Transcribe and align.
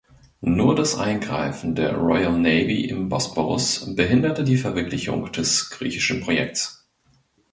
Nur 0.41 0.73
das 0.75 0.97
Eingreifen 0.97 1.75
der 1.75 1.95
Royal 1.95 2.35
Navy 2.35 2.85
im 2.85 3.07
Bosporus 3.07 3.93
behinderte 3.95 4.43
die 4.43 4.57
Verwirklichung 4.57 5.31
des 5.31 5.69
Griechischen 5.69 6.21
Projekts. 6.21 6.87